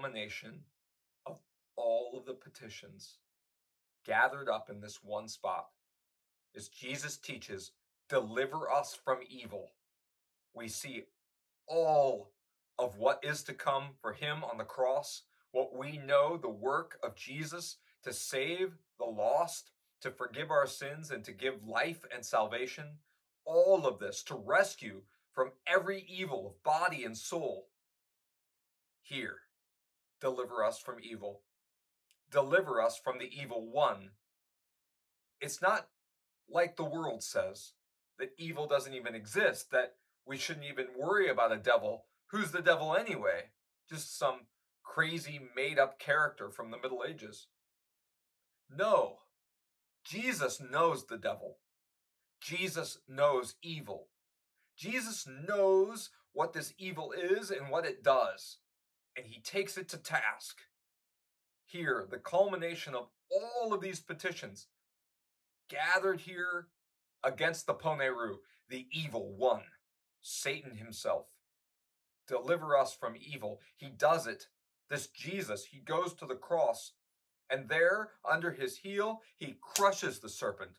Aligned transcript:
culmination 0.00 0.60
of 1.26 1.38
all 1.76 2.12
of 2.16 2.24
the 2.26 2.34
petitions 2.34 3.18
gathered 4.06 4.48
up 4.48 4.70
in 4.70 4.80
this 4.80 5.00
one 5.02 5.28
spot 5.28 5.66
as 6.56 6.68
Jesus 6.68 7.16
teaches, 7.16 7.72
deliver 8.08 8.70
us 8.70 8.98
from 9.04 9.18
evil. 9.28 9.70
We 10.54 10.68
see 10.68 11.04
all 11.68 12.32
of 12.78 12.96
what 12.96 13.20
is 13.22 13.42
to 13.44 13.54
come 13.54 13.90
for 14.00 14.12
him 14.12 14.42
on 14.42 14.58
the 14.58 14.64
cross, 14.64 15.22
what 15.52 15.76
we 15.76 15.98
know 15.98 16.36
the 16.36 16.48
work 16.48 16.98
of 17.02 17.14
Jesus 17.14 17.76
to 18.02 18.12
save 18.12 18.72
the 18.98 19.04
lost, 19.04 19.70
to 20.00 20.10
forgive 20.10 20.50
our 20.50 20.66
sins, 20.66 21.10
and 21.10 21.22
to 21.24 21.32
give 21.32 21.66
life 21.66 22.04
and 22.12 22.24
salvation. 22.24 22.84
All 23.44 23.86
of 23.86 23.98
this 23.98 24.22
to 24.24 24.34
rescue 24.34 25.02
from 25.32 25.50
every 25.66 26.04
evil 26.08 26.46
of 26.46 26.62
body 26.62 27.04
and 27.04 27.16
soul. 27.16 27.68
Here, 29.02 29.36
deliver 30.20 30.64
us 30.64 30.78
from 30.78 30.96
evil. 31.02 31.42
Deliver 32.30 32.80
us 32.80 33.00
from 33.02 33.18
the 33.18 33.30
evil 33.30 33.66
one. 33.70 34.10
It's 35.40 35.62
not 35.62 35.88
like 36.48 36.76
the 36.76 36.84
world 36.84 37.22
says 37.22 37.72
that 38.18 38.34
evil 38.38 38.66
doesn't 38.66 38.94
even 38.94 39.14
exist, 39.14 39.70
that 39.70 39.94
we 40.26 40.36
shouldn't 40.36 40.66
even 40.66 40.86
worry 40.96 41.28
about 41.28 41.52
a 41.52 41.56
devil. 41.56 42.04
Who's 42.30 42.52
the 42.52 42.62
devil 42.62 42.94
anyway? 42.94 43.50
Just 43.88 44.18
some 44.18 44.46
crazy 44.84 45.40
made 45.56 45.78
up 45.78 45.98
character 45.98 46.50
from 46.50 46.70
the 46.70 46.78
Middle 46.78 47.02
Ages. 47.08 47.48
No, 48.68 49.18
Jesus 50.04 50.60
knows 50.60 51.06
the 51.06 51.18
devil. 51.18 51.58
Jesus 52.40 52.98
knows 53.08 53.56
evil. 53.62 54.08
Jesus 54.76 55.26
knows 55.46 56.10
what 56.32 56.52
this 56.52 56.72
evil 56.78 57.12
is 57.12 57.50
and 57.50 57.68
what 57.68 57.84
it 57.84 58.02
does, 58.02 58.58
and 59.16 59.26
he 59.26 59.40
takes 59.40 59.76
it 59.76 59.88
to 59.88 59.96
task. 59.96 60.58
Here, 61.66 62.06
the 62.10 62.18
culmination 62.18 62.94
of 62.94 63.08
all 63.30 63.72
of 63.72 63.80
these 63.80 64.00
petitions 64.00 64.66
gathered 65.68 66.20
here 66.20 66.68
against 67.22 67.66
the 67.66 67.74
Ponerou, 67.74 68.36
the 68.68 68.86
evil 68.90 69.34
one, 69.36 69.62
Satan 70.20 70.76
himself. 70.76 71.26
Deliver 72.26 72.76
us 72.76 72.94
from 72.94 73.14
evil. 73.20 73.60
He 73.76 73.88
does 73.88 74.26
it. 74.26 74.46
This 74.88 75.06
Jesus, 75.08 75.66
he 75.66 75.78
goes 75.78 76.14
to 76.14 76.26
the 76.26 76.34
cross, 76.34 76.92
and 77.48 77.68
there, 77.68 78.10
under 78.28 78.50
his 78.50 78.78
heel, 78.78 79.20
he 79.36 79.56
crushes 79.60 80.18
the 80.18 80.28
serpent. 80.28 80.72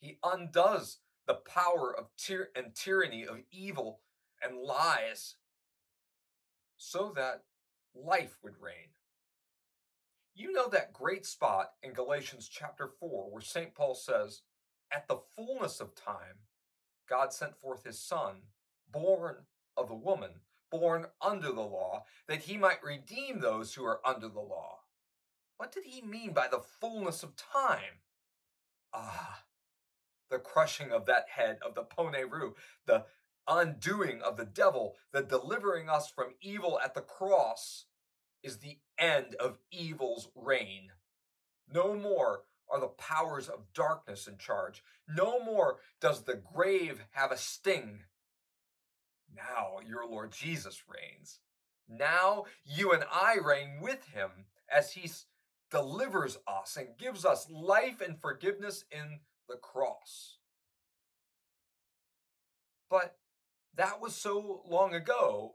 He 0.00 0.18
undoes 0.24 0.98
the 1.26 1.34
power 1.34 1.94
of 1.96 2.08
tyr- 2.16 2.50
and 2.56 2.74
tyranny 2.74 3.26
of 3.26 3.38
evil 3.50 4.00
and 4.42 4.58
lies 4.58 5.36
so 6.76 7.12
that 7.16 7.42
life 7.94 8.38
would 8.42 8.60
reign. 8.60 8.90
You 10.34 10.52
know 10.52 10.68
that 10.68 10.92
great 10.92 11.24
spot 11.24 11.72
in 11.82 11.92
Galatians 11.92 12.48
chapter 12.48 12.88
4 12.88 13.30
where 13.30 13.42
St. 13.42 13.74
Paul 13.74 13.94
says, 13.94 14.42
At 14.92 15.06
the 15.06 15.20
fullness 15.36 15.80
of 15.80 15.94
time, 15.94 16.42
God 17.08 17.32
sent 17.32 17.56
forth 17.56 17.84
his 17.84 18.00
Son, 18.00 18.42
born 18.90 19.36
of 19.76 19.90
a 19.90 19.94
woman, 19.94 20.40
born 20.70 21.06
under 21.20 21.52
the 21.52 21.60
law, 21.60 22.04
that 22.26 22.42
he 22.42 22.56
might 22.56 22.82
redeem 22.82 23.38
those 23.38 23.74
who 23.74 23.84
are 23.84 24.00
under 24.04 24.28
the 24.28 24.40
law. 24.40 24.80
What 25.56 25.72
did 25.72 25.84
he 25.84 26.02
mean 26.02 26.32
by 26.32 26.48
the 26.48 26.60
fullness 26.80 27.22
of 27.22 27.36
time? 27.36 28.00
Ah, 28.92 29.44
the 30.30 30.38
crushing 30.38 30.90
of 30.90 31.06
that 31.06 31.26
head 31.28 31.58
of 31.64 31.74
the 31.74 31.84
Ponerou, 31.84 32.54
the 32.86 33.04
undoing 33.48 34.22
of 34.22 34.36
the 34.36 34.44
devil, 34.44 34.96
the 35.12 35.22
delivering 35.22 35.88
us 35.88 36.08
from 36.08 36.34
evil 36.40 36.78
at 36.82 36.94
the 36.94 37.00
cross, 37.00 37.86
is 38.42 38.58
the 38.58 38.78
end 38.98 39.34
of 39.36 39.58
evil's 39.70 40.28
reign. 40.34 40.90
No 41.72 41.94
more 41.94 42.42
are 42.70 42.80
the 42.80 42.88
powers 42.88 43.48
of 43.48 43.72
darkness 43.74 44.26
in 44.26 44.36
charge. 44.38 44.82
No 45.08 45.42
more 45.42 45.78
does 46.00 46.22
the 46.22 46.34
grave 46.34 47.04
have 47.12 47.30
a 47.30 47.36
sting. 47.36 48.00
Now 49.34 49.78
your 49.86 50.08
Lord 50.08 50.32
Jesus 50.32 50.82
reigns. 50.88 51.40
Now 51.88 52.44
you 52.64 52.92
and 52.92 53.04
I 53.10 53.36
reign 53.42 53.80
with 53.80 54.06
him 54.08 54.30
as 54.72 54.92
he 54.92 55.10
delivers 55.70 56.38
us 56.46 56.76
and 56.76 56.96
gives 56.98 57.24
us 57.24 57.48
life 57.50 58.00
and 58.00 58.20
forgiveness 58.20 58.84
in 58.90 59.20
the 59.48 59.56
cross. 59.56 60.38
But 62.88 63.16
that 63.76 64.00
was 64.00 64.14
so 64.14 64.62
long 64.68 64.94
ago, 64.94 65.54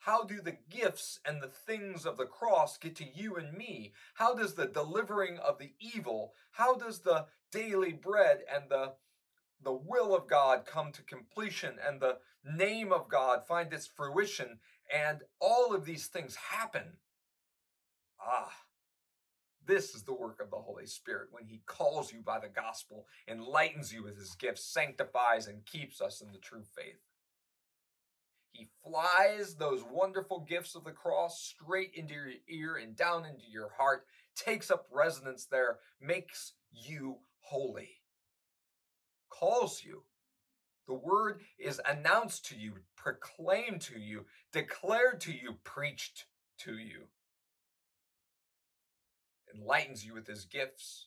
how 0.00 0.24
do 0.24 0.40
the 0.40 0.56
gifts 0.70 1.20
and 1.26 1.42
the 1.42 1.48
things 1.48 2.06
of 2.06 2.16
the 2.16 2.24
cross 2.24 2.78
get 2.78 2.96
to 2.96 3.04
you 3.04 3.36
and 3.36 3.52
me? 3.52 3.92
How 4.14 4.34
does 4.34 4.54
the 4.54 4.66
delivering 4.66 5.38
of 5.38 5.58
the 5.58 5.72
evil, 5.78 6.32
how 6.52 6.74
does 6.74 7.00
the 7.00 7.26
daily 7.52 7.92
bread 7.92 8.40
and 8.52 8.64
the 8.68 8.94
the 9.62 9.72
will 9.72 10.16
of 10.16 10.26
God 10.26 10.64
come 10.64 10.90
to 10.92 11.02
completion 11.02 11.74
and 11.86 12.00
the 12.00 12.16
name 12.42 12.92
of 12.92 13.10
God 13.10 13.46
find 13.46 13.70
its 13.74 13.86
fruition 13.86 14.58
and 14.90 15.22
all 15.38 15.74
of 15.74 15.84
these 15.84 16.06
things 16.06 16.34
happen? 16.34 16.96
Ah, 18.18 18.52
this 19.66 19.94
is 19.94 20.02
the 20.02 20.14
work 20.14 20.40
of 20.40 20.50
the 20.50 20.56
Holy 20.56 20.86
Spirit 20.86 21.28
when 21.30 21.44
He 21.44 21.60
calls 21.66 22.10
you 22.10 22.22
by 22.22 22.38
the 22.38 22.48
gospel, 22.48 23.06
enlightens 23.28 23.92
you 23.92 24.02
with 24.02 24.16
His 24.16 24.34
gifts, 24.34 24.64
sanctifies 24.64 25.46
and 25.46 25.66
keeps 25.66 26.00
us 26.00 26.22
in 26.22 26.32
the 26.32 26.38
true 26.38 26.64
faith. 26.74 27.09
He 28.52 28.68
flies 28.82 29.54
those 29.54 29.82
wonderful 29.84 30.40
gifts 30.40 30.74
of 30.74 30.84
the 30.84 30.92
cross 30.92 31.40
straight 31.40 31.92
into 31.94 32.14
your 32.14 32.32
ear 32.48 32.76
and 32.76 32.96
down 32.96 33.24
into 33.24 33.44
your 33.50 33.70
heart, 33.78 34.06
takes 34.34 34.70
up 34.70 34.86
resonance 34.92 35.46
there, 35.46 35.78
makes 36.00 36.52
you 36.72 37.18
holy, 37.40 37.90
calls 39.28 39.82
you. 39.84 40.02
The 40.86 40.94
word 40.94 41.42
is 41.58 41.80
announced 41.88 42.46
to 42.46 42.56
you, 42.56 42.74
proclaimed 42.96 43.80
to 43.82 43.98
you, 43.98 44.26
declared 44.52 45.20
to 45.22 45.32
you, 45.32 45.58
preached 45.62 46.26
to 46.58 46.76
you. 46.76 47.04
Enlightens 49.54 50.04
you 50.04 50.14
with 50.14 50.26
his 50.26 50.44
gifts. 50.44 51.06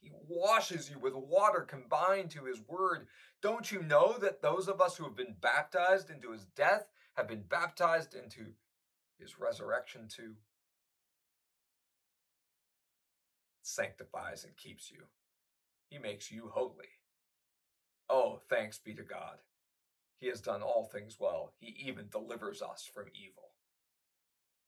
He 0.00 0.10
washes 0.28 0.90
you 0.90 0.98
with 0.98 1.14
water 1.14 1.60
combined 1.60 2.30
to 2.30 2.44
his 2.44 2.60
word. 2.66 3.06
Don't 3.42 3.70
you 3.70 3.82
know 3.82 4.16
that 4.18 4.42
those 4.42 4.68
of 4.68 4.80
us 4.80 4.96
who 4.96 5.04
have 5.04 5.16
been 5.16 5.36
baptized 5.40 6.10
into 6.10 6.32
his 6.32 6.46
death 6.56 6.86
have 7.16 7.28
been 7.28 7.42
baptized 7.42 8.14
into 8.14 8.52
his 9.18 9.38
resurrection 9.38 10.08
too? 10.08 10.34
Sanctifies 13.62 14.44
and 14.44 14.56
keeps 14.56 14.90
you. 14.90 15.02
He 15.90 15.98
makes 15.98 16.30
you 16.30 16.50
holy. 16.52 16.88
Oh, 18.08 18.40
thanks 18.48 18.78
be 18.78 18.94
to 18.94 19.02
God. 19.02 19.38
He 20.18 20.28
has 20.28 20.40
done 20.40 20.62
all 20.62 20.84
things 20.84 21.16
well. 21.20 21.52
He 21.58 21.74
even 21.86 22.08
delivers 22.10 22.62
us 22.62 22.88
from 22.92 23.06
evil. 23.14 23.50